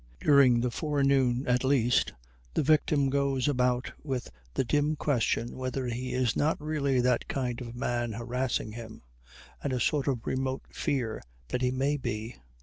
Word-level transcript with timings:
During 0.19 0.61
the 0.61 0.71
forenoon, 0.71 1.45
at 1.45 1.63
least, 1.63 2.13
the 2.55 2.63
victim 2.63 3.11
goes 3.11 3.47
about 3.47 3.91
with 4.03 4.31
the 4.55 4.63
dim 4.63 4.95
question 4.95 5.55
whether 5.55 5.85
he 5.85 6.11
is 6.11 6.35
not 6.35 6.59
really 6.59 6.99
that 7.01 7.27
kind 7.27 7.61
of 7.61 7.75
man 7.75 8.13
harassing 8.13 8.71
him, 8.71 9.03
and 9.63 9.71
a 9.71 9.79
sort 9.79 10.07
of 10.07 10.25
remote 10.25 10.63
fear 10.71 11.21
that 11.49 11.61
he 11.61 11.69
may 11.69 11.97
be. 11.97 12.35